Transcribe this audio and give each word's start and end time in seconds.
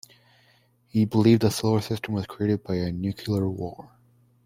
He 0.87 1.05
believed 1.05 1.43
that 1.43 1.49
the 1.49 1.53
solar 1.53 1.79
system 1.79 2.15
was 2.15 2.25
created 2.25 2.63
by 2.63 2.77
a 2.77 2.91
nuclear 2.91 3.47
war. 3.47 3.91